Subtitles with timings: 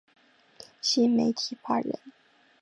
[0.81, 1.95] 新媒体法人